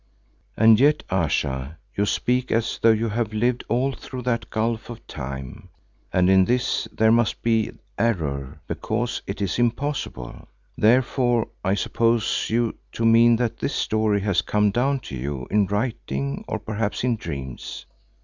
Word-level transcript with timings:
And 0.57 0.79
yet, 0.79 1.03
Ayesha, 1.11 1.77
you 1.95 2.07
speak 2.07 2.51
as 2.51 2.79
though 2.81 2.89
you 2.89 3.07
have 3.09 3.33
lived 3.33 3.63
all 3.69 3.91
through 3.93 4.23
that 4.23 4.49
gulf 4.49 4.89
of 4.89 5.05
time, 5.05 5.69
and 6.11 6.27
in 6.27 6.43
this 6.45 6.87
there 6.91 7.11
must 7.11 7.43
be 7.43 7.71
error, 7.99 8.59
because 8.67 9.21
it 9.27 9.43
is 9.43 9.59
impossible. 9.59 10.47
Therefore 10.75 11.49
I 11.63 11.75
suppose 11.75 12.47
you 12.49 12.73
to 12.93 13.05
mean 13.05 13.35
that 13.35 13.59
this 13.59 13.75
history 13.75 14.21
has 14.21 14.41
come 14.41 14.71
down 14.71 15.01
to 15.01 15.15
you 15.15 15.45
in 15.51 15.67
writing, 15.67 16.45
or 16.47 16.57
perhaps 16.57 17.03
in 17.03 17.15
dreams. 17.15 17.85